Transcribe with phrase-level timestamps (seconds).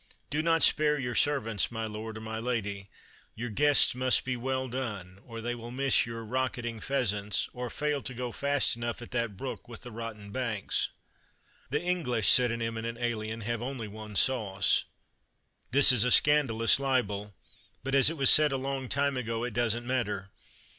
[0.31, 2.89] Do not spare your servants, my lord, or my lady.
[3.35, 8.01] Your guests must be "well done," or they will miss your "rocketing" pheasants, or fail
[8.01, 10.89] to go fast enough at that brook with the rotten banks.
[11.69, 14.85] "The English," said an eminent alien, "have only one sauce."
[15.69, 17.35] This is a scandalous libel;
[17.83, 20.31] but as it was said a long time ago it doesn't matter.